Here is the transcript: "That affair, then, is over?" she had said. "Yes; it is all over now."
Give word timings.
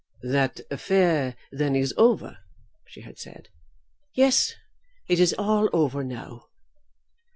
"That 0.23 0.61
affair, 0.71 1.35
then, 1.51 1.75
is 1.75 1.93
over?" 1.95 2.39
she 2.87 3.01
had 3.01 3.19
said. 3.19 3.49
"Yes; 4.15 4.55
it 5.07 5.19
is 5.19 5.35
all 5.37 5.69
over 5.73 6.03
now." 6.03 6.45